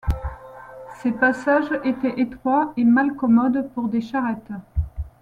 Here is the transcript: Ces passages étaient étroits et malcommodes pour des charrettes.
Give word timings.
Ces 1.03 1.11
passages 1.11 1.69
étaient 1.83 2.19
étroits 2.19 2.73
et 2.75 2.85
malcommodes 2.85 3.71
pour 3.75 3.87
des 3.87 4.01
charrettes. 4.01 4.49